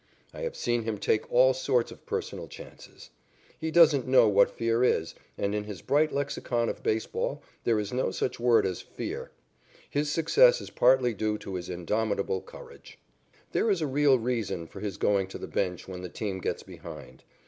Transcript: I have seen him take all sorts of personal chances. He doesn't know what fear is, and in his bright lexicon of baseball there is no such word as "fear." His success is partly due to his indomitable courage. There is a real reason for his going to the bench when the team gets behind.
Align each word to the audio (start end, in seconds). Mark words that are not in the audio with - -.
I 0.33 0.41
have 0.41 0.55
seen 0.55 0.81
him 0.81 0.97
take 0.97 1.31
all 1.31 1.53
sorts 1.53 1.91
of 1.91 2.07
personal 2.07 2.47
chances. 2.47 3.11
He 3.59 3.69
doesn't 3.69 4.07
know 4.07 4.27
what 4.27 4.49
fear 4.49 4.83
is, 4.83 5.13
and 5.37 5.53
in 5.53 5.65
his 5.65 5.83
bright 5.83 6.11
lexicon 6.11 6.69
of 6.69 6.81
baseball 6.81 7.43
there 7.65 7.79
is 7.79 7.93
no 7.93 8.09
such 8.09 8.39
word 8.39 8.65
as 8.65 8.81
"fear." 8.81 9.29
His 9.87 10.11
success 10.11 10.59
is 10.59 10.71
partly 10.71 11.13
due 11.13 11.37
to 11.37 11.53
his 11.53 11.69
indomitable 11.69 12.41
courage. 12.41 12.97
There 13.51 13.69
is 13.69 13.79
a 13.79 13.85
real 13.85 14.17
reason 14.17 14.65
for 14.65 14.79
his 14.79 14.97
going 14.97 15.27
to 15.27 15.37
the 15.37 15.45
bench 15.47 15.87
when 15.87 16.01
the 16.01 16.09
team 16.09 16.39
gets 16.39 16.63
behind. 16.63 17.23